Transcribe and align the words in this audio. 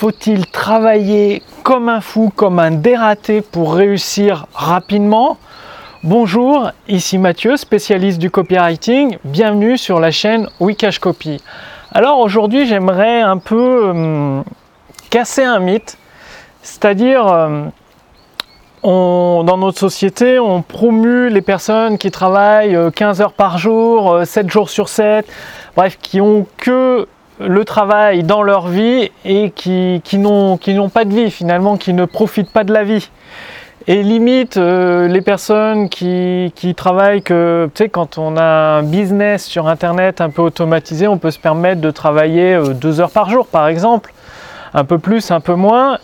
faut-il 0.00 0.46
travailler 0.46 1.42
comme 1.62 1.90
un 1.90 2.00
fou, 2.00 2.32
comme 2.34 2.58
un 2.58 2.70
dératé 2.70 3.42
pour 3.42 3.74
réussir 3.74 4.46
rapidement? 4.54 5.36
Bonjour, 6.04 6.70
ici 6.88 7.18
Mathieu, 7.18 7.58
spécialiste 7.58 8.18
du 8.18 8.30
copywriting. 8.30 9.18
Bienvenue 9.24 9.76
sur 9.76 10.00
la 10.00 10.10
chaîne 10.10 10.48
Wikash 10.58 11.00
Copy. 11.00 11.42
Alors 11.92 12.18
aujourd'hui, 12.20 12.66
j'aimerais 12.66 13.20
un 13.20 13.36
peu 13.36 13.90
hum, 13.90 14.44
casser 15.10 15.44
un 15.44 15.58
mythe, 15.58 15.98
c'est-à-dire 16.62 17.26
hum, 17.26 17.70
dans 18.82 19.58
notre 19.58 19.80
société, 19.80 20.38
on 20.38 20.62
promue 20.62 21.28
les 21.28 21.42
personnes 21.42 21.98
qui 21.98 22.10
travaillent 22.10 22.74
15 22.94 23.20
euh, 23.20 23.24
heures 23.24 23.34
par 23.34 23.58
jour, 23.58 24.22
7 24.24 24.46
euh, 24.46 24.48
jours 24.48 24.70
sur 24.70 24.88
7, 24.88 25.26
bref, 25.76 25.98
qui 26.00 26.22
ont 26.22 26.46
que 26.56 27.06
le 27.40 27.64
travail 27.64 28.22
dans 28.22 28.42
leur 28.42 28.68
vie 28.68 29.10
et 29.24 29.50
qui, 29.50 30.02
n'ont 30.18 30.58
pas 30.92 31.04
de 31.04 31.14
vie 31.14 31.30
finalement, 31.30 31.76
qui 31.76 31.92
ne 31.92 32.04
profitent 32.04 32.52
pas 32.52 32.64
de 32.64 32.72
la 32.72 32.84
vie. 32.84 33.10
Et 33.86 34.02
limite, 34.02 34.58
euh, 34.58 35.08
les 35.08 35.22
personnes 35.22 35.88
qui, 35.88 36.52
qui, 36.54 36.74
travaillent, 36.74 37.22
que, 37.22 37.70
tu 37.74 37.84
sais, 37.84 37.88
quand 37.88 38.18
on 38.18 38.36
a 38.36 38.78
un 38.78 38.82
business 38.82 39.44
sur 39.44 39.68
Internet 39.68 40.20
un 40.20 40.28
peu 40.28 40.42
automatisé, 40.42 41.08
on 41.08 41.16
peut 41.16 41.30
se 41.30 41.38
permettre 41.38 41.80
de 41.80 41.90
travailler 41.90 42.54
euh, 42.54 42.74
deux 42.74 43.00
heures 43.00 43.10
par 43.10 43.30
jour, 43.30 43.46
par 43.46 43.68
exemple, 43.68 44.12
un 44.74 44.84
peu 44.84 44.98
plus, 44.98 45.30
un 45.30 45.40
peu 45.40 45.54
moins. 45.54 45.98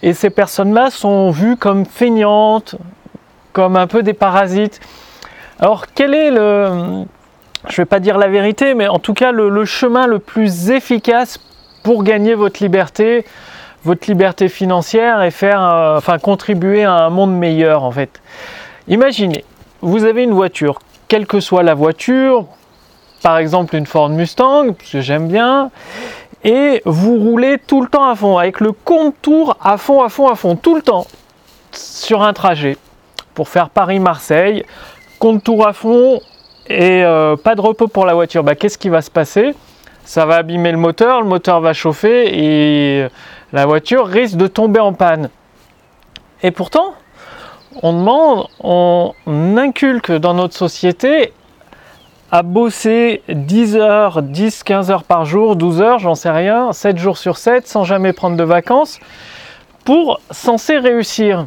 Et 0.00 0.14
ces 0.14 0.30
personnes-là 0.30 0.90
sont 0.90 1.30
vues 1.30 1.56
comme 1.56 1.84
feignantes, 1.84 2.76
comme 3.52 3.76
un 3.76 3.86
peu 3.86 4.02
des 4.02 4.14
parasites. 4.14 4.80
Alors, 5.60 5.84
quel 5.94 6.14
est 6.14 6.30
le, 6.30 7.04
je 7.66 7.72
ne 7.72 7.76
vais 7.78 7.84
pas 7.86 8.00
dire 8.00 8.18
la 8.18 8.28
vérité, 8.28 8.74
mais 8.74 8.88
en 8.88 8.98
tout 8.98 9.14
cas 9.14 9.32
le, 9.32 9.64
chemin 9.64 10.06
le 10.06 10.18
plus 10.18 10.70
efficace 10.70 11.38
pour 11.82 12.04
gagner 12.04 12.34
votre 12.34 12.62
liberté, 12.62 13.24
votre 13.84 14.08
liberté 14.08 14.48
financière 14.48 15.22
et 15.22 15.30
faire, 15.30 15.62
euh, 15.62 15.98
enfin 15.98 16.18
contribuer 16.18 16.84
à 16.84 16.92
un 16.92 17.10
monde 17.10 17.36
meilleur 17.36 17.82
en 17.82 17.90
fait. 17.90 18.20
Imaginez, 18.86 19.44
vous 19.80 20.04
avez 20.04 20.22
une 20.22 20.32
voiture, 20.32 20.78
quelle 21.08 21.26
que 21.26 21.40
soit 21.40 21.62
la 21.62 21.74
voiture, 21.74 22.46
par 23.22 23.38
exemple 23.38 23.76
une 23.76 23.86
Ford 23.86 24.08
Mustang, 24.08 24.72
parce 24.72 24.90
que 24.90 25.00
j'aime 25.00 25.28
bien, 25.28 25.70
et 26.44 26.82
vous 26.84 27.16
roulez 27.16 27.58
tout 27.58 27.82
le 27.82 27.88
temps 27.88 28.08
à 28.08 28.14
fond, 28.14 28.38
avec 28.38 28.60
le 28.60 28.72
contour 28.72 29.56
à 29.62 29.76
fond, 29.76 30.02
à 30.02 30.08
fond, 30.08 30.28
à 30.28 30.36
fond, 30.36 30.54
tout 30.56 30.76
le 30.76 30.82
temps, 30.82 31.06
sur 31.72 32.22
un 32.22 32.32
trajet, 32.32 32.76
pour 33.34 33.48
faire 33.48 33.70
Paris-Marseille, 33.70 34.64
contour 35.18 35.66
à 35.66 35.72
fond, 35.72 36.20
et 36.68 37.02
euh, 37.02 37.36
pas 37.36 37.54
de 37.54 37.60
repos 37.60 37.88
pour 37.88 38.04
la 38.06 38.14
voiture, 38.14 38.44
bah, 38.44 38.54
qu'est-ce 38.54 38.78
qui 38.78 38.88
va 38.88 39.02
se 39.02 39.10
passer? 39.10 39.54
Ça 40.04 40.26
va 40.26 40.36
abîmer 40.36 40.72
le 40.72 40.78
moteur, 40.78 41.20
le 41.20 41.28
moteur 41.28 41.60
va 41.60 41.72
chauffer 41.72 42.28
et 42.32 43.08
la 43.52 43.66
voiture 43.66 44.06
risque 44.06 44.36
de 44.36 44.46
tomber 44.46 44.80
en 44.80 44.92
panne. 44.92 45.30
Et 46.42 46.50
pourtant, 46.50 46.94
on 47.82 47.92
demande, 47.92 48.46
on 48.60 49.12
inculque 49.56 50.12
dans 50.12 50.34
notre 50.34 50.54
société 50.54 51.32
à 52.30 52.42
bosser 52.42 53.22
10 53.28 53.76
heures, 53.76 54.22
10, 54.22 54.62
15 54.62 54.90
heures 54.90 55.04
par 55.04 55.24
jour, 55.24 55.56
12 55.56 55.80
heures, 55.80 55.98
j'en 55.98 56.14
sais 56.14 56.30
rien, 56.30 56.72
7 56.72 56.98
jours 56.98 57.16
sur 57.16 57.38
7, 57.38 57.66
sans 57.66 57.84
jamais 57.84 58.12
prendre 58.12 58.36
de 58.36 58.44
vacances, 58.44 58.98
pour 59.84 60.20
censé 60.30 60.76
réussir. 60.78 61.46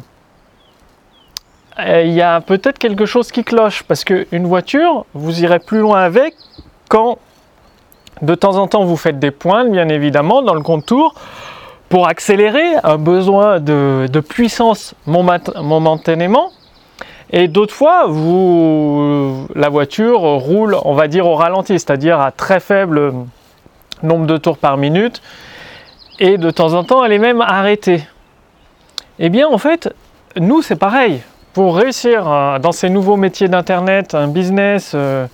Euh, 1.78 2.02
il 2.04 2.12
y 2.12 2.20
a 2.22 2.40
peut-être 2.40 2.78
quelque 2.78 3.06
chose 3.06 3.32
qui 3.32 3.44
cloche 3.44 3.82
parce 3.82 4.04
qu'une 4.04 4.46
voiture, 4.46 5.06
vous 5.14 5.42
irez 5.42 5.58
plus 5.58 5.78
loin 5.78 6.00
avec 6.00 6.34
quand 6.88 7.18
de 8.20 8.34
temps 8.34 8.56
en 8.56 8.66
temps 8.66 8.84
vous 8.84 8.96
faites 8.96 9.18
des 9.18 9.30
pointes, 9.30 9.70
bien 9.70 9.88
évidemment, 9.88 10.42
dans 10.42 10.54
le 10.54 10.62
contour 10.62 11.14
pour 11.88 12.08
accélérer, 12.08 12.76
un 12.84 12.96
besoin 12.96 13.60
de, 13.60 14.08
puissance 14.26 14.94
momentanément. 15.06 16.50
Et 17.30 17.48
d'autres 17.48 17.74
fois, 17.74 18.06
vous, 18.06 19.46
la 19.54 19.68
voiture 19.68 20.20
roule, 20.20 20.76
on 20.84 20.94
va 20.94 21.08
dire, 21.08 21.26
au 21.26 21.34
ralenti, 21.34 21.74
c'est-à-dire 21.74 22.20
à 22.20 22.30
très 22.30 22.60
faible 22.60 23.12
nombre 24.02 24.26
de 24.26 24.36
tours 24.36 24.56
par 24.56 24.78
minute. 24.78 25.20
Et 26.18 26.38
de 26.38 26.50
temps 26.50 26.72
en 26.74 26.84
temps, 26.84 27.04
elle 27.04 27.12
est 27.12 27.18
même 27.18 27.40
arrêtée. 27.40 28.02
Eh 29.18 29.28
bien, 29.28 29.48
en 29.48 29.58
fait, 29.58 29.94
nous, 30.36 30.62
c'est 30.62 30.76
pareil 30.76 31.20
pour 31.52 31.76
réussir 31.76 32.30
euh, 32.30 32.58
dans 32.58 32.72
ces 32.72 32.88
nouveaux 32.88 33.16
métiers 33.16 33.48
d'Internet, 33.48 34.14
un 34.14 34.28
business 34.28 34.92
euh, 34.94 35.26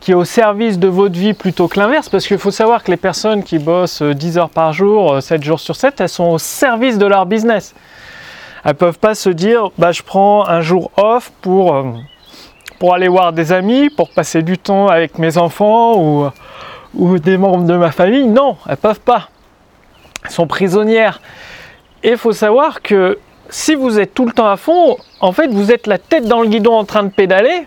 qui 0.00 0.12
est 0.12 0.14
au 0.14 0.24
service 0.24 0.78
de 0.78 0.88
votre 0.88 1.18
vie 1.18 1.34
plutôt 1.34 1.68
que 1.68 1.78
l'inverse, 1.78 2.08
parce 2.08 2.26
qu'il 2.26 2.38
faut 2.38 2.50
savoir 2.50 2.82
que 2.82 2.90
les 2.90 2.96
personnes 2.96 3.42
qui 3.42 3.58
bossent 3.58 4.02
10 4.02 4.36
euh, 4.36 4.40
heures 4.40 4.50
par 4.50 4.72
jour, 4.72 5.22
7 5.22 5.42
jours 5.42 5.60
sur 5.60 5.76
7, 5.76 6.00
elles 6.00 6.08
sont 6.08 6.24
au 6.24 6.38
service 6.38 6.96
de 6.96 7.06
leur 7.06 7.26
business. 7.26 7.74
Elles 8.64 8.74
peuvent 8.74 8.98
pas 8.98 9.14
se 9.14 9.30
dire, 9.30 9.70
bah, 9.78 9.92
je 9.92 10.02
prends 10.02 10.46
un 10.46 10.60
jour 10.60 10.90
off 10.96 11.32
pour, 11.42 11.84
pour 12.78 12.94
aller 12.94 13.08
voir 13.08 13.32
des 13.32 13.52
amis, 13.52 13.90
pour 13.90 14.10
passer 14.10 14.42
du 14.42 14.58
temps 14.58 14.88
avec 14.88 15.18
mes 15.18 15.38
enfants 15.38 15.98
ou, 15.98 16.30
ou 16.94 17.18
des 17.18 17.36
membres 17.38 17.64
de 17.64 17.76
ma 17.76 17.90
famille. 17.90 18.26
Non, 18.26 18.56
elles 18.68 18.76
peuvent 18.76 19.00
pas. 19.00 19.28
Elles 20.24 20.30
sont 20.30 20.46
prisonnières. 20.46 21.20
Et 22.02 22.10
il 22.10 22.16
faut 22.18 22.32
savoir 22.32 22.82
que 22.82 23.18
si 23.50 23.74
vous 23.74 24.00
êtes 24.00 24.14
tout 24.14 24.26
le 24.26 24.32
temps 24.32 24.48
à 24.48 24.56
fond, 24.56 24.96
en 25.20 25.32
fait, 25.32 25.48
vous 25.48 25.70
êtes 25.72 25.86
la 25.86 25.98
tête 25.98 26.24
dans 26.24 26.40
le 26.40 26.48
guidon 26.48 26.74
en 26.74 26.84
train 26.84 27.02
de 27.02 27.10
pédaler, 27.10 27.66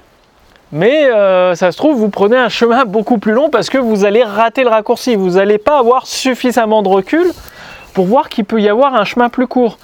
mais 0.72 1.06
euh, 1.06 1.54
ça 1.54 1.72
se 1.72 1.78
trouve, 1.78 1.98
vous 1.98 2.10
prenez 2.10 2.36
un 2.36 2.50
chemin 2.50 2.84
beaucoup 2.86 3.20
plus 3.20 3.34
long 3.34 3.50
parce 3.50 3.70
que 3.70 3.78
vous 3.78 4.06
allez 4.06 4.24
rater 4.24 4.64
le 4.64 4.70
raccourci. 4.70 5.16
Vous 5.16 5.32
n'allez 5.32 5.60
pas 5.60 5.78
avoir 5.78 6.08
suffisamment 6.08 6.82
de 6.82 6.88
recul 6.88 7.32
pour 7.94 8.06
voir 8.06 8.28
qu'il 8.28 8.44
peut 8.46 8.60
y 8.60 8.68
avoir 8.68 8.96
un 8.96 9.06
chemin 9.06 9.30
plus 9.30 9.46
court. 9.46 9.78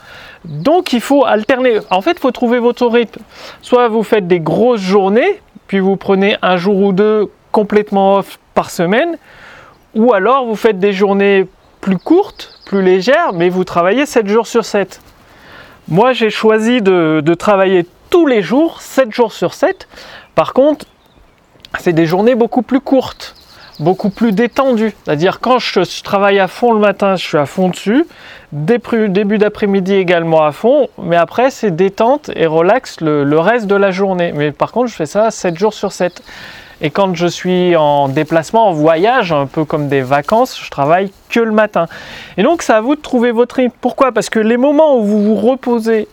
Donc 0.46 0.92
il 0.92 1.02
faut 1.02 1.26
alterner. 1.26 1.80
En 1.92 2.02
fait, 2.02 2.14
il 2.14 2.20
faut 2.20 2.32
trouver 2.32 2.58
votre 2.58 2.88
rythme. 2.88 3.22
Soit 3.62 3.88
vous 3.88 4.02
faites 4.02 4.26
des 4.26 4.40
grosses 4.40 4.82
journées, 4.82 5.40
puis 5.68 5.80
vous 5.80 5.96
prenez 5.96 6.38
un 6.42 6.58
jour 6.58 6.78
ou 6.78 6.92
deux 6.92 7.30
complètement 7.52 8.16
off 8.16 8.40
par 8.56 8.72
semaine, 8.72 9.18
ou 9.94 10.14
alors 10.14 10.46
vous 10.46 10.56
faites 10.56 10.80
des 10.80 10.94
journées 10.94 11.48
plus 11.82 11.98
courtes, 11.98 12.60
plus 12.66 12.82
légères, 12.82 13.34
mais 13.34 13.50
vous 13.50 13.64
travaillez 13.64 14.08
7 14.08 14.28
jours 14.28 14.48
sur 14.48 14.66
7. 14.66 15.00
Moi, 15.90 16.14
j'ai 16.14 16.30
choisi 16.30 16.84
de, 16.84 17.34
travailler 17.34 17.84
tous 18.12 18.28
les 18.28 18.44
jours, 18.44 18.82
7 18.82 19.12
jours 19.12 19.34
sur 19.34 19.56
7. 19.56 19.88
Par 20.36 20.54
contre, 20.54 20.86
c'est 21.80 21.94
des 21.94 22.06
journées 22.06 22.36
beaucoup 22.36 22.62
plus 22.62 22.80
courtes, 22.80 23.36
beaucoup 23.80 24.12
plus 24.12 24.32
détendues. 24.32 24.94
C'est-à-dire 25.04 25.40
quand 25.40 25.58
je, 25.58 26.04
travaille 26.04 26.40
à 26.40 26.48
fond 26.48 26.74
le 26.74 26.80
matin, 26.80 27.16
je 27.16 27.26
suis 27.26 27.38
à 27.40 27.48
fond 27.48 27.70
dessus. 27.70 28.06
Début 28.52 29.40
d'après-midi 29.40 29.96
également 29.96 30.44
à 30.44 30.52
fond. 30.52 30.90
Mais 31.02 31.16
après, 31.16 31.50
c'est 31.50 31.76
détente 31.76 32.30
et 32.36 32.46
relax 32.46 33.02
le, 33.02 33.24
le, 33.24 33.40
reste 33.40 33.66
de 33.66 33.76
la 33.76 33.90
journée. 33.90 34.32
Mais 34.36 34.52
par 34.52 34.72
contre, 34.72 34.90
je 34.90 34.96
fais 34.96 35.08
ça 35.08 35.32
7 35.32 35.58
jours 35.58 35.74
sur 35.74 35.92
7. 35.92 36.22
Et 36.82 36.90
quand 36.90 37.16
je 37.16 37.28
suis 37.28 37.76
en 37.76 38.08
déplacement, 38.08 38.68
en 38.68 38.72
voyage, 38.72 39.32
un 39.32 39.46
peu 39.46 39.66
comme 39.66 39.88
des 39.88 40.02
vacances, 40.02 40.60
je 40.64 40.70
travaille 40.70 41.12
que 41.30 41.40
le 41.40 41.52
matin. 41.52 41.88
Et 42.38 42.44
donc, 42.44 42.62
c'est 42.62 42.74
à 42.74 42.82
vous 42.82 42.96
de 42.96 43.02
trouver 43.02 43.32
votre 43.32 43.56
rythme. 43.56 43.76
Pourquoi? 43.82 44.12
Parce 44.12 44.30
que 44.30 44.40
les 44.40 44.58
moments 44.58 44.98
où 44.98 45.04
vous 45.04 45.24
vous 45.24 45.36
reposez, 45.36 46.08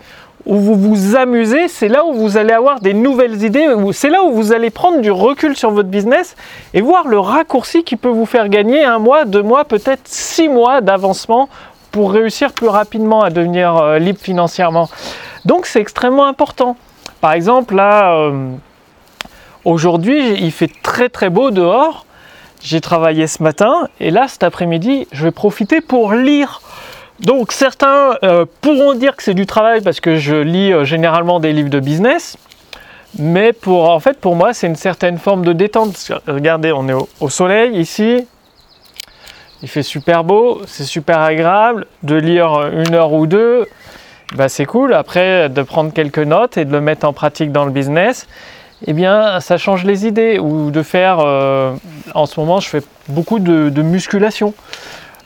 où 0.45 0.57
vous 0.57 0.77
vous 0.77 1.17
amusez, 1.17 1.69
c'est 1.69 1.89
là 1.89 2.05
où 2.05 2.15
vous 2.15 2.37
allez 2.37 2.53
avoir 2.53 2.81
des 2.81 2.95
nouvelles 2.95 3.43
idées, 3.43 3.67
c'est 3.93 4.11
là 4.11 4.23
où 4.25 4.33
vous 4.33 4.53
allez 4.53 4.71
prendre 4.71 5.01
du 5.01 5.11
recul 5.11 5.57
sur 5.57 5.71
votre 5.71 5.89
business 5.89 6.37
et 6.73 6.81
voir 6.81 7.09
le 7.09 7.19
raccourci 7.19 7.83
qui 7.83 7.97
peut 7.97 8.09
vous 8.09 8.27
faire 8.27 8.49
gagner 8.49 8.85
un 8.85 8.99
mois, 8.99 9.25
deux 9.25 9.43
mois, 9.43 9.65
peut-être 9.65 10.03
six 10.05 10.49
mois 10.49 10.81
d'avancement 10.81 11.49
pour 11.91 12.13
réussir 12.13 12.53
plus 12.53 12.69
rapidement 12.69 13.23
à 13.23 13.31
devenir 13.31 13.77
euh, 13.77 13.99
libre 13.99 14.21
financièrement. 14.21 14.89
Donc 15.45 15.67
c'est 15.67 15.81
extrêmement 15.81 16.27
important. 16.27 16.77
Par 17.21 17.33
exemple, 17.33 17.75
là, 17.75 18.15
euh, 18.15 18.51
Aujourd'hui, 19.67 20.35
il 20.35 20.53
fait 20.53 20.71
très 20.85 21.09
très 21.09 21.29
beau 21.29 21.51
dehors. 21.51 22.07
J'ai 22.63 22.81
travaillé 22.81 23.27
ce 23.27 23.43
matin 23.43 23.89
et 23.99 24.13
là, 24.13 24.29
cet 24.29 24.45
après-midi, 24.45 25.09
je 25.11 25.25
vais 25.25 25.33
profiter 25.33 25.81
pour 25.81 26.13
lire. 26.13 26.61
Donc 27.19 27.51
certains 27.51 28.15
euh, 28.23 28.45
pourront 28.61 28.95
dire 28.95 29.17
que 29.17 29.25
c'est 29.25 29.35
du 29.35 29.45
travail 29.45 29.81
parce 29.81 29.99
que 29.99 30.19
je 30.19 30.37
lis 30.37 30.73
euh, 30.73 30.85
généralement 30.85 31.41
des 31.41 31.53
livres 31.53 31.69
de 31.69 31.81
business. 31.81 32.37
Mais 33.19 33.53
pour, 33.53 33.91
en 33.91 33.99
fait, 33.99 34.21
pour 34.21 34.37
moi, 34.37 34.55
c'est 34.55 34.69
une 34.69 34.77
certaine 34.77 35.19
forme 35.19 35.45
de 35.45 35.53
détente. 35.53 36.13
Regardez, 36.29 36.71
on 36.71 36.89
est 36.89 36.95
au, 37.19 37.29
soleil 37.29 37.77
ici. 37.77 38.25
Il 39.63 39.69
fait 39.69 39.83
super 39.83 40.23
beau, 40.23 40.63
c'est 40.69 40.85
super 40.85 41.19
agréable. 41.19 41.87
De 42.05 42.15
lire 42.15 42.71
une 42.73 42.95
heure 42.95 43.13
ou 43.13 43.27
deux, 43.27 43.67
bah, 44.37 44.49
c'est 44.49 44.67
cool. 44.67 44.95
Après, 44.95 45.49
de 45.49 45.63
prendre 45.63 45.93
quelques 45.93 46.19
notes 46.21 46.57
et 46.57 46.65
de 46.65 46.71
le 46.71 46.81
mettre 46.81 47.05
en 47.05 47.13
pratique 47.13 47.51
dans 47.51 47.65
le 47.65 47.73
business 47.73 48.29
eh 48.85 48.93
bien, 48.93 49.41
ça 49.41 49.57
change 49.57 49.85
les 49.85 50.07
idées. 50.07 50.39
Ou 50.39 50.71
de 50.71 50.83
faire, 50.83 51.21
euh, 51.21 51.75
en 52.15 52.27
ce 52.27 52.39
moment, 52.39 52.61
je 52.61 52.69
fais 52.69 52.83
beaucoup 53.09 53.39
de, 53.39 53.83
musculation. 53.83 54.55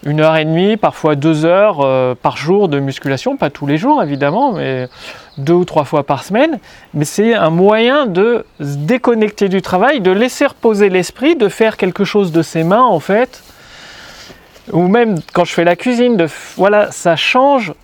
Une 0.02 0.20
heure 0.20 0.36
et 0.36 0.46
demie, 0.46 0.78
parfois 0.78 1.14
deux 1.14 1.44
heures 1.44 1.80
euh, 1.82 2.14
par 2.14 2.38
jour 2.38 2.68
de 2.68 2.80
musculation, 2.80 3.36
pas 3.36 3.50
tous 3.50 3.66
les 3.66 3.76
jours 3.76 4.02
évidemment, 4.02 4.52
mais 4.52 4.88
deux 5.36 5.52
ou 5.52 5.66
trois 5.66 5.84
fois 5.84 6.04
par 6.04 6.24
semaine. 6.24 6.58
Mais 6.94 7.04
c'est 7.04 7.34
un 7.34 7.50
moyen 7.50 8.06
de 8.06 8.46
se 8.60 8.76
déconnecter 8.76 9.50
du 9.50 9.60
travail, 9.60 10.00
de 10.00 10.10
laisser 10.10 10.46
reposer 10.46 10.88
l'esprit, 10.88 11.36
de 11.36 11.50
faire 11.50 11.76
quelque 11.76 12.04
chose 12.04 12.32
de 12.32 12.40
ses 12.40 12.64
mains 12.64 12.82
en 12.82 12.98
fait. 12.98 13.42
ou 14.72 14.88
même 14.88 15.18
quand 15.34 15.44
je 15.44 15.52
fais 15.52 15.64
la 15.64 15.76
cuisine, 15.76 16.26
voilà, 16.56 16.90
ça 16.92 17.16
change, 17.16 17.74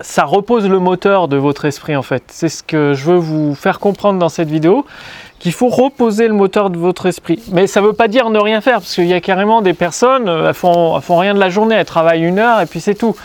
ça 0.00 0.24
repose 0.24 0.68
le 0.68 0.78
moteur 0.78 1.28
de 1.28 1.36
votre 1.36 1.64
esprit 1.64 1.96
en 1.96 2.02
fait. 2.02 2.24
C'est 2.28 2.48
ce 2.48 2.62
que 2.62 2.94
je 2.94 3.04
veux 3.04 3.18
vous 3.18 3.54
faire 3.54 3.78
comprendre 3.78 4.18
dans 4.18 4.28
cette 4.28 4.48
vidéo, 4.48 4.84
qu'il 5.38 5.52
faut 5.52 5.68
reposer 5.68 6.28
le 6.28 6.34
moteur 6.34 6.70
de 6.70 6.78
votre 6.78 7.06
esprit. 7.06 7.42
Mais 7.52 7.66
ça 7.66 7.80
ne 7.80 7.86
veut 7.86 7.92
pas 7.92 8.08
dire 8.08 8.30
ne 8.30 8.38
rien 8.38 8.60
faire, 8.60 8.78
parce 8.78 8.94
qu'il 8.94 9.06
y 9.06 9.14
a 9.14 9.20
carrément 9.20 9.62
des 9.62 9.74
personnes, 9.74 10.28
euh, 10.28 10.48
elles 10.48 10.54
font, 10.54 11.00
font 11.00 11.18
rien 11.18 11.34
de 11.34 11.40
la 11.40 11.50
journée, 11.50 11.74
elles 11.74 11.84
travaillent 11.84 12.24
une 12.24 12.38
heure 12.38 12.60
et 12.60 12.66
puis 12.66 12.80
c'est 12.80 12.94
tout 12.94 13.16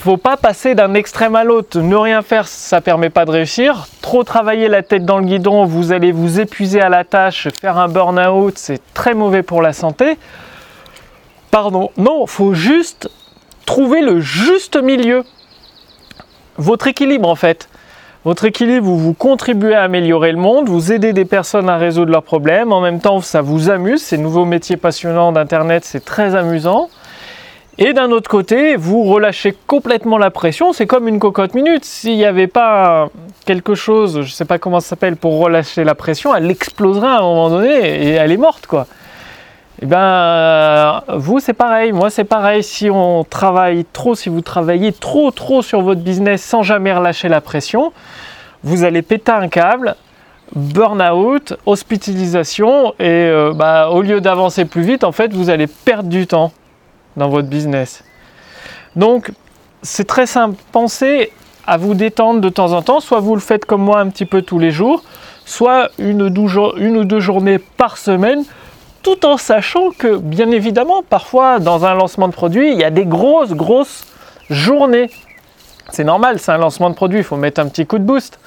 faut 0.00 0.16
pas 0.16 0.38
passer 0.38 0.74
d'un 0.74 0.94
extrême 0.94 1.36
à 1.36 1.44
l'autre. 1.44 1.78
Ne 1.78 1.94
rien 1.94 2.22
faire, 2.22 2.48
ça 2.48 2.80
permet 2.80 3.10
pas 3.10 3.26
de 3.26 3.30
réussir. 3.30 3.86
Trop 4.00 4.24
travailler 4.24 4.68
la 4.68 4.82
tête 4.82 5.04
dans 5.04 5.18
le 5.18 5.26
guidon, 5.26 5.66
vous 5.66 5.92
allez 5.92 6.10
vous 6.10 6.40
épuiser 6.40 6.80
à 6.80 6.88
la 6.88 7.04
tâche, 7.04 7.48
faire 7.60 7.76
un 7.76 7.88
burn-out, 7.88 8.56
c'est 8.56 8.80
très 8.94 9.12
mauvais 9.12 9.42
pour 9.42 9.60
la 9.60 9.74
santé. 9.74 10.16
Pardon, 11.50 11.90
non, 11.98 12.26
faut 12.26 12.54
juste 12.54 13.10
trouver 13.66 14.00
le 14.00 14.20
juste 14.20 14.82
milieu. 14.82 15.24
Votre 16.60 16.88
équilibre 16.88 17.26
en 17.26 17.36
fait. 17.36 17.70
Votre 18.26 18.44
équilibre 18.44 18.86
où 18.86 18.98
vous 18.98 19.14
contribuez 19.14 19.74
à 19.74 19.82
améliorer 19.84 20.30
le 20.30 20.36
monde, 20.36 20.68
vous 20.68 20.92
aidez 20.92 21.14
des 21.14 21.24
personnes 21.24 21.70
à 21.70 21.78
résoudre 21.78 22.12
leurs 22.12 22.22
problèmes, 22.22 22.70
en 22.70 22.82
même 22.82 23.00
temps 23.00 23.22
ça 23.22 23.40
vous 23.40 23.70
amuse, 23.70 24.02
ces 24.02 24.18
nouveaux 24.18 24.44
métiers 24.44 24.76
passionnants 24.76 25.32
d'Internet, 25.32 25.86
c'est 25.86 26.04
très 26.04 26.34
amusant. 26.34 26.90
Et 27.78 27.94
d'un 27.94 28.10
autre 28.10 28.28
côté, 28.28 28.76
vous 28.76 29.04
relâchez 29.04 29.56
complètement 29.66 30.18
la 30.18 30.30
pression, 30.30 30.74
c'est 30.74 30.86
comme 30.86 31.08
une 31.08 31.18
cocotte 31.18 31.54
minute. 31.54 31.86
S'il 31.86 32.16
n'y 32.16 32.26
avait 32.26 32.46
pas 32.46 33.08
quelque 33.46 33.74
chose, 33.74 34.16
je 34.16 34.18
ne 34.18 34.26
sais 34.26 34.44
pas 34.44 34.58
comment 34.58 34.80
ça 34.80 34.90
s'appelle, 34.90 35.16
pour 35.16 35.38
relâcher 35.38 35.82
la 35.82 35.94
pression, 35.94 36.36
elle 36.36 36.50
exploserait 36.50 37.08
à 37.08 37.20
un 37.20 37.22
moment 37.22 37.48
donné 37.48 37.70
et 37.70 38.10
elle 38.10 38.32
est 38.32 38.36
morte 38.36 38.66
quoi. 38.66 38.86
Eh 39.82 39.86
bien, 39.86 41.02
vous 41.08 41.40
c'est 41.40 41.54
pareil, 41.54 41.92
moi 41.92 42.10
c'est 42.10 42.24
pareil. 42.24 42.62
Si 42.62 42.90
on 42.90 43.24
travaille 43.24 43.86
trop, 43.86 44.14
si 44.14 44.28
vous 44.28 44.42
travaillez 44.42 44.92
trop 44.92 45.30
trop 45.30 45.62
sur 45.62 45.80
votre 45.80 46.02
business 46.02 46.42
sans 46.42 46.62
jamais 46.62 46.92
relâcher 46.92 47.28
la 47.28 47.40
pression, 47.40 47.92
vous 48.62 48.84
allez 48.84 49.00
péter 49.00 49.32
un 49.32 49.48
câble, 49.48 49.96
burn-out, 50.54 51.54
hospitalisation, 51.64 52.92
et 52.98 53.08
euh, 53.08 53.52
bah, 53.54 53.88
au 53.90 54.02
lieu 54.02 54.20
d'avancer 54.20 54.66
plus 54.66 54.82
vite, 54.82 55.02
en 55.02 55.12
fait, 55.12 55.32
vous 55.32 55.48
allez 55.48 55.66
perdre 55.66 56.10
du 56.10 56.26
temps 56.26 56.52
dans 57.16 57.28
votre 57.28 57.48
business. 57.48 58.04
Donc, 58.96 59.32
c'est 59.82 60.06
très 60.06 60.26
simple. 60.26 60.56
Pensez 60.72 61.32
à 61.66 61.76
vous 61.76 61.94
détendre 61.94 62.40
de 62.40 62.48
temps 62.48 62.72
en 62.72 62.82
temps. 62.82 63.00
Soit 63.00 63.20
vous 63.20 63.34
le 63.34 63.40
faites 63.40 63.64
comme 63.64 63.82
moi 63.82 64.00
un 64.00 64.08
petit 64.08 64.26
peu 64.26 64.42
tous 64.42 64.58
les 64.58 64.72
jours, 64.72 65.04
soit 65.44 65.88
une, 65.98 66.22
ou 66.22 66.30
deux 67.04 67.20
journées 67.20 67.58
par 67.58 67.96
semaine, 67.96 68.44
tout 69.02 69.24
en 69.26 69.36
sachant 69.36 69.90
que, 69.90 70.16
bien 70.16 70.50
évidemment, 70.50 71.02
parfois, 71.02 71.58
dans 71.58 71.84
un 71.84 71.94
lancement 71.94 72.28
de 72.28 72.32
produit, 72.32 72.72
il 72.72 72.78
y 72.78 72.84
a 72.84 72.90
des 72.90 73.06
grosses, 73.06 73.52
grosses 73.52 74.04
journées. 74.50 75.10
C'est 75.90 76.04
normal, 76.04 76.38
c'est 76.38 76.52
un 76.52 76.58
lancement 76.58 76.90
de 76.90 76.94
produit, 76.94 77.18
il 77.18 77.24
faut 77.24 77.36
mettre 77.36 77.60
un 77.60 77.68
petit 77.68 77.86
coup 77.86 77.98
de 77.98 78.04
boost. 78.04 78.38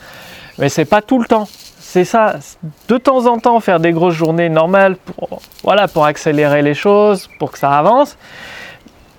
Mais 0.60 0.70
c'est 0.70 0.86
pas 0.86 1.02
tout 1.02 1.20
le 1.20 1.26
temps. 1.26 1.48
C'est 1.80 2.06
ça, 2.06 2.38
de 2.88 2.98
temps 2.98 3.28
en 3.28 3.38
temps 3.38 3.60
faire 3.60 3.80
des 3.80 3.92
grosses 3.92 4.16
journées 4.16 4.50
normales 4.50 4.96
pour, 4.96 5.42
pour 5.94 6.06
accélérer 6.06 6.62
les 6.62 6.74
choses, 6.74 7.30
pour 7.38 7.52
que 7.52 7.60
ça 7.60 7.78
avance. 7.78 8.18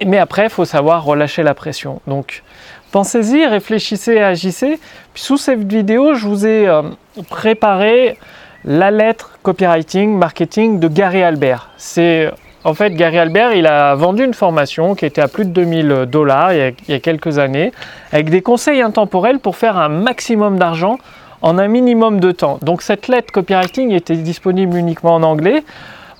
Mais 0.04 0.18
après, 0.18 0.48
faut 0.48 0.64
savoir 0.64 1.04
relâcher 1.04 1.42
la 1.42 1.54
pression. 1.54 2.00
Donc, 2.06 2.42
pensez-y, 2.90 3.46
réfléchissez 3.46 4.18
agissez. 4.18 4.80
Puis 5.12 5.22
sous 5.22 5.36
cette 5.36 5.64
vidéo, 5.64 6.14
je 6.14 6.26
vous 6.26 6.46
ai 6.46 6.66
euh, 6.66 6.82
préparé 7.28 8.18
la 8.64 8.90
lettre 8.90 9.38
copywriting 9.42 10.16
marketing 10.16 10.80
de 10.80 10.88
Gary 10.88 11.22
Albert. 11.22 11.70
C'est 11.76 12.30
en 12.64 12.72
fait 12.72 12.90
Gary 12.90 13.18
Albert, 13.18 13.52
il 13.52 13.66
a 13.66 13.94
vendu 13.94 14.24
une 14.24 14.32
formation 14.32 14.94
qui 14.94 15.04
était 15.04 15.20
à 15.20 15.28
plus 15.28 15.44
de 15.44 15.50
2000 15.50 16.06
dollars 16.08 16.54
il, 16.54 16.74
y 16.88 16.94
a 16.94 16.98
quelques 16.98 17.38
années, 17.38 17.72
avec 18.10 18.30
des 18.30 18.40
conseils 18.40 18.80
intemporels 18.80 19.38
pour 19.38 19.56
faire 19.56 19.76
un 19.76 19.90
maximum 19.90 20.58
d'argent 20.58 20.98
en 21.42 21.58
un 21.58 21.68
minimum 21.68 22.20
de 22.20 22.32
temps. 22.32 22.58
Donc 22.62 22.80
cette 22.80 23.08
lettre 23.08 23.32
copywriting 23.32 23.92
était 23.92 24.16
disponible 24.16 24.78
uniquement 24.78 25.14
en 25.14 25.22
anglais. 25.22 25.62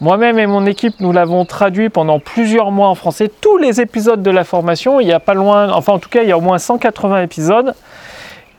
Moi-même 0.03 0.39
et 0.39 0.47
mon 0.47 0.67
équipe, 0.67 1.01
nous 1.01 1.13
l'avons 1.13 1.47
traduit 1.47 1.89
pendant 1.89 2.19
plusieurs 2.19 2.71
mois 2.71 2.89
en 2.89 2.95
français. 2.95 3.31
Tous 3.41 3.57
les 3.57 3.81
épisodes 3.81 4.23
de 4.23 4.31
la 4.31 4.45
formation, 4.45 5.01
il 5.01 5.07
y 5.07 5.13
a 5.13 5.21
pas 5.21 5.35
loin, 5.35 5.73
enfin 5.73 5.95
en 5.95 5.99
tout 5.99 6.11
cas, 6.11 6.23
il 6.23 6.29
y 6.29 6.33
a 6.33 6.37
au 6.37 6.43
moins 6.43 6.59
180 6.59 7.23
épisodes. 7.23 7.75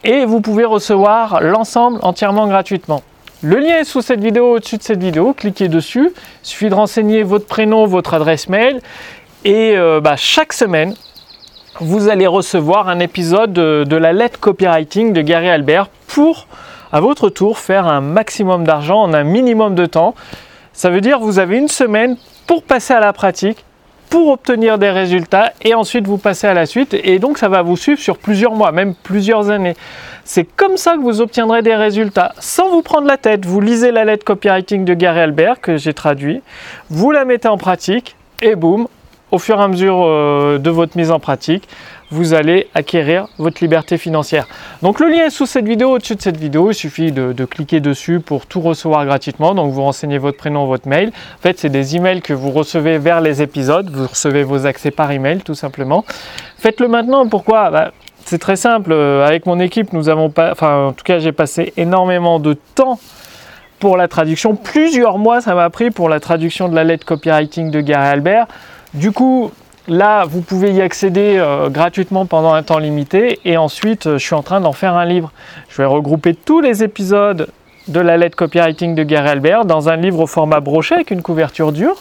Et 0.03 0.25
vous 0.25 0.41
pouvez 0.41 0.65
recevoir 0.65 1.39
l'ensemble 1.41 1.99
entièrement 2.01 2.47
gratuitement. 2.47 3.03
Le 3.45 3.59
lien 3.59 3.77
est 3.77 3.83
sous 3.83 4.01
cette 4.01 4.21
vidéo, 4.21 4.53
au-dessus 4.53 4.77
de 4.77 4.81
cette 4.81 5.03
vidéo. 5.03 5.35
Cliquez 5.37 5.67
dessus. 5.67 6.11
Il 6.15 6.47
suffit 6.47 6.67
de 6.67 6.73
renseigner 6.73 7.21
votre 7.21 7.45
prénom, 7.45 7.85
votre 7.85 8.15
adresse 8.15 8.49
mail. 8.49 8.81
Et 9.43 9.77
euh, 9.77 10.01
bah, 10.01 10.15
chaque 10.15 10.51
semaine, 10.51 10.95
vous 11.79 12.09
allez 12.09 12.25
recevoir 12.25 12.89
un 12.89 12.97
épisode 12.97 13.53
de, 13.53 13.95
la 13.95 14.13
lettre 14.13 14.39
copywriting 14.39 15.13
de 15.13 15.21
Gary 15.21 15.47
Albert 15.47 15.89
pour, 16.07 16.47
à 16.91 17.01
votre 17.01 17.29
tour, 17.29 17.59
faire 17.59 17.85
un 17.85 18.01
maximum 18.01 18.63
d'argent 18.63 18.99
en 18.99 19.13
un 19.13 19.23
minimum 19.23 19.75
de 19.75 19.85
temps. 19.85 20.15
Ça 20.73 20.89
veut 20.89 21.01
dire 21.01 21.19
que 21.19 21.23
vous 21.23 21.37
avez 21.37 21.59
une 21.59 21.67
semaine 21.67 22.17
pour 22.47 22.63
passer 22.63 22.95
à 22.95 22.99
la 22.99 23.13
pratique, 23.13 23.63
pour 24.09 24.29
obtenir 24.29 24.77
des 24.77 24.89
résultats 24.89 25.53
et 25.61 25.73
ensuite 25.73 26.07
vous 26.07 26.17
passez 26.17 26.47
à 26.47 26.53
la 26.53 26.65
suite. 26.65 26.93
Et 26.93 27.19
donc 27.19 27.37
ça 27.37 27.49
va 27.49 27.61
vous 27.61 27.77
suivre 27.77 27.99
sur 27.99 28.17
plusieurs 28.17 28.53
mois, 28.53 28.71
même 28.71 28.93
plusieurs 28.95 29.49
années. 29.49 29.75
C'est 30.23 30.43
comme 30.43 30.77
ça 30.77 30.93
que 30.93 31.01
vous 31.01 31.21
obtiendrez 31.21 31.61
des 31.61 31.75
résultats 31.75 32.33
sans 32.39 32.69
vous 32.69 32.81
prendre 32.81 33.07
la 33.07 33.17
tête. 33.17 33.45
Vous 33.45 33.61
lisez 33.61 33.91
la 33.91 34.05
lettre 34.05 34.25
copywriting 34.25 34.85
de 34.85 34.93
Gary 34.93 35.19
Albert 35.19 35.61
que 35.61 35.77
j'ai 35.77 35.93
traduit, 35.93 36.41
vous 36.89 37.11
la 37.11 37.25
mettez 37.25 37.47
en 37.47 37.57
pratique 37.57 38.15
et 38.41 38.55
boum, 38.55 38.87
au 39.31 39.39
fur 39.39 39.59
et 39.59 39.63
à 39.63 39.67
mesure 39.67 40.03
euh, 40.03 40.57
de 40.57 40.69
votre 40.69 40.97
mise 40.97 41.11
en 41.11 41.19
pratique, 41.19 41.67
vous 42.11 42.33
allez 42.33 42.67
acquérir 42.73 43.27
votre 43.37 43.61
liberté 43.61 43.97
financière. 43.97 44.47
Donc 44.81 44.99
le 44.99 45.09
lien 45.09 45.25
est 45.25 45.29
sous 45.29 45.45
cette 45.45 45.67
vidéo, 45.67 45.91
au-dessus 45.91 46.15
de 46.15 46.21
cette 46.21 46.37
vidéo, 46.37 46.71
il 46.71 46.75
suffit 46.75 47.11
de, 47.11 47.45
cliquer 47.45 47.79
dessus 47.79 48.19
pour 48.19 48.45
tout 48.45 48.61
recevoir 48.61 49.05
gratuitement. 49.05 49.55
Donc 49.55 49.71
vous 49.71 49.81
renseignez 49.81 50.17
votre 50.17 50.37
prénom, 50.37 50.65
votre 50.65 50.87
mail. 50.87 51.09
En 51.09 51.41
fait, 51.41 51.59
c'est 51.59 51.69
des 51.69 51.95
emails 51.95 52.21
que 52.21 52.33
vous 52.33 52.51
recevez 52.51 52.97
vers 52.97 53.21
les 53.21 53.41
épisodes, 53.41 53.89
vous 53.89 54.07
recevez 54.07 54.43
vos 54.43 54.65
accès 54.65 54.91
par 54.91 55.11
email 55.11 55.39
tout 55.39 55.55
simplement. 55.55 56.05
Faites-le 56.57 56.87
maintenant, 56.87 57.27
pourquoi? 57.27 57.69
Bah, 57.69 57.91
C'est 58.25 58.39
très 58.39 58.55
simple, 58.55 58.91
euh, 58.91 59.25
avec 59.25 59.45
mon 59.45 59.59
équipe, 59.59 59.93
nous 59.93 60.09
avons 60.09 60.29
pas, 60.29 60.51
enfin 60.51 60.87
en 60.87 60.93
tout 60.93 61.03
cas 61.03 61.19
j'ai 61.19 61.31
passé 61.31 61.73
énormément 61.77 62.39
de 62.39 62.53
temps 62.75 62.99
pour 63.79 63.97
la 63.97 64.07
traduction. 64.07 64.55
Plusieurs 64.55 65.17
mois 65.17 65.41
ça 65.41 65.53
m'a 65.55 65.69
pris 65.69 65.91
pour 65.91 66.09
la 66.09 66.19
traduction 66.19 66.69
de 66.69 66.75
la 66.75 66.83
lettre 66.83 67.05
copywriting 67.05 67.71
de 67.71 67.81
Gary 67.81 68.07
Albert. 68.07 68.47
Du 68.93 69.11
coup, 69.11 69.51
là, 69.87 70.25
vous 70.25 70.41
pouvez 70.41 70.71
y 70.71 70.81
accéder 70.81 71.37
euh, 71.37 71.69
gratuitement 71.69 72.25
pendant 72.25 72.53
un 72.53 72.63
temps 72.63 72.79
limité. 72.79 73.39
Et 73.45 73.57
ensuite, 73.57 74.07
euh, 74.07 74.17
je 74.17 74.25
suis 74.25 74.35
en 74.35 74.43
train 74.43 74.61
d'en 74.61 74.73
faire 74.73 74.95
un 74.95 75.05
livre. 75.05 75.31
Je 75.69 75.77
vais 75.77 75.85
regrouper 75.85 76.33
tous 76.33 76.61
les 76.61 76.83
épisodes 76.83 77.47
de 77.87 77.99
la 77.99 78.17
lettre 78.17 78.35
copywriting 78.35 78.95
de 78.95 79.03
Gary 79.03 79.29
Albert 79.29 79.65
dans 79.65 79.89
un 79.89 79.95
livre 79.95 80.19
au 80.21 80.27
format 80.27 80.59
brochet 80.59 80.95
avec 80.95 81.11
une 81.11 81.21
couverture 81.21 81.71
dure. 81.71 81.97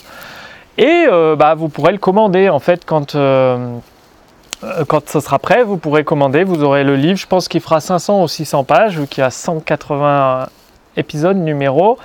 Et 0.78 1.04
euh, 1.06 1.36
bah, 1.36 1.54
vous 1.54 1.68
pourrez 1.68 1.92
le 1.92 1.98
commander 1.98 2.48
en 2.48 2.58
fait 2.58 2.84
quand, 2.84 3.12
quand 3.12 5.08
ce 5.08 5.20
sera 5.20 5.38
prêt. 5.38 5.62
Vous 5.62 5.76
pourrez 5.76 6.04
commander, 6.04 6.42
vous 6.42 6.64
aurez 6.64 6.84
le 6.84 6.96
livre. 6.96 7.18
Je 7.18 7.26
pense 7.26 7.48
qu'il 7.48 7.60
fera 7.60 7.80
500 7.80 8.22
ou 8.22 8.28
600 8.28 8.64
pages, 8.64 8.98
vu 8.98 9.06
qu'il 9.06 9.20
y 9.20 9.24
a 9.24 9.30
180 9.30 10.48
épisodes 10.96 11.36
numéros. 11.36 11.98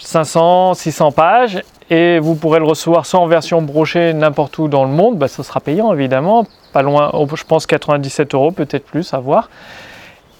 500, 0.00 0.74
600 0.74 1.12
pages 1.12 1.62
et 1.92 2.18
vous 2.20 2.34
pourrez 2.36 2.58
le 2.58 2.64
recevoir 2.64 3.04
soit 3.04 3.20
en 3.20 3.26
version 3.26 3.60
brochée 3.60 4.14
n'importe 4.14 4.56
où 4.56 4.66
dans 4.66 4.84
le 4.84 4.90
monde, 4.90 5.18
bah, 5.18 5.28
ça 5.28 5.42
sera 5.42 5.60
payant 5.60 5.92
évidemment, 5.92 6.46
pas 6.72 6.80
loin, 6.80 7.12
je 7.34 7.44
pense 7.44 7.66
97 7.66 8.34
euros, 8.34 8.50
peut-être 8.50 8.86
plus, 8.86 9.12
à 9.12 9.18
voir. 9.18 9.50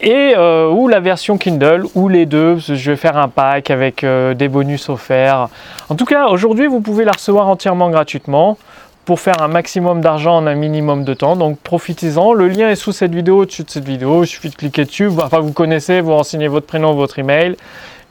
Et 0.01 0.33
euh, 0.35 0.71
ou 0.71 0.89
la 0.89 1.01
version 1.01 1.37
Kindle, 1.37 1.85
ou 1.95 2.09
les 2.09 2.25
deux, 2.25 2.57
je 2.57 2.91
vais 2.91 2.97
faire 2.97 3.19
un 3.19 3.29
pack 3.29 3.71
avec 3.71 4.03
euh, 4.03 4.33
des 4.33 4.49
bonus 4.49 4.89
offerts. 4.89 5.49
En 5.91 5.95
tout 5.95 6.07
cas, 6.07 6.29
aujourd'hui, 6.29 6.69
vous 6.69 6.81
pouvez 6.81 7.05
la 7.05 7.13
recevoir 7.13 7.47
entièrement 7.49 7.91
gratuitement 7.91 8.57
pour 9.05 9.21
faire 9.21 9.43
un 9.43 9.49
maximum 9.49 10.01
d'argent 10.01 10.39
en 10.39 10.47
un 10.47 10.55
minimum 10.55 11.05
de 11.05 11.13
temps. 11.13 11.37
Donc 11.37 11.59
profitez-en. 11.59 12.33
Le 12.33 12.49
lien 12.49 12.71
est 12.71 12.77
sous 12.77 12.93
cette 12.93 13.15
vidéo, 13.15 13.43
au-dessus 13.43 13.65
de 13.65 13.71
cette 13.71 13.85
vidéo. 13.85 14.25
Il 14.25 14.27
suffit 14.27 14.49
de 14.49 14.55
cliquer 14.55 14.87
dessus. 14.87 15.09
Enfin, 15.23 15.41
vous 15.41 15.53
connaissez, 15.53 16.01
vous 16.01 16.15
renseignez 16.15 16.49
votre 16.49 16.67
prénom, 16.67 16.95
votre 16.95 17.19
email. 17.19 17.57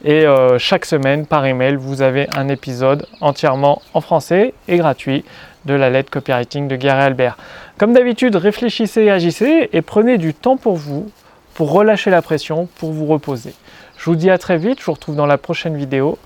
Et 0.03 0.25
euh, 0.25 0.57
chaque 0.57 0.85
semaine, 0.85 1.25
par 1.25 1.45
email, 1.45 1.75
vous 1.75 2.01
avez 2.01 2.27
un 2.35 2.47
épisode 2.47 3.05
entièrement 3.19 3.81
en 3.93 4.01
français 4.01 4.53
et 4.67 4.77
gratuit 4.77 5.23
de 5.65 5.75
la 5.75 5.89
lettre 5.89 6.09
copywriting 6.09 6.67
de 6.67 6.75
Gary 6.75 7.01
Albert. 7.01 7.37
Comme 7.77 7.93
d'habitude, 7.93 8.35
réfléchissez 8.35 9.03
et 9.03 9.11
agissez 9.11 9.69
et 9.71 9.81
prenez 9.81 10.17
du 10.17 10.33
temps 10.33 10.57
pour 10.57 10.75
vous, 10.75 11.11
pour 11.53 11.71
relâcher 11.71 12.09
la 12.09 12.21
pression, 12.21 12.67
pour 12.77 12.91
vous 12.91 13.05
reposer. 13.05 13.53
Je 13.97 14.05
vous 14.05 14.15
dis 14.15 14.31
à 14.31 14.39
très 14.39 14.57
vite, 14.57 14.79
je 14.79 14.85
vous 14.85 14.93
retrouve 14.93 15.15
dans 15.15 15.27
la 15.27 15.37
prochaine 15.37 15.77
vidéo. 15.77 16.17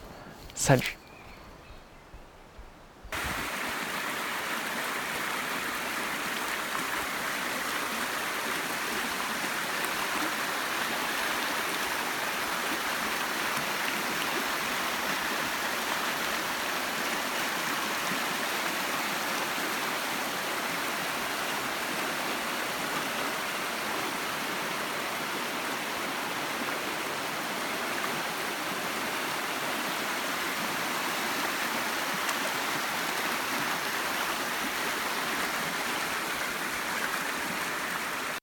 Salut 0.53 0.97